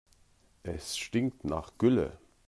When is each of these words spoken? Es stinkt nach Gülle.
Es 0.63 0.97
stinkt 0.97 1.43
nach 1.45 1.73
Gülle. 1.77 2.17